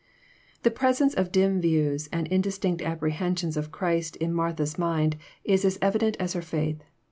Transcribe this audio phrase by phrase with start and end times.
[0.63, 5.77] The presence of dim views and indistinct apprehensions of Christ in Martha's mind is as
[5.79, 6.81] evident as her faith.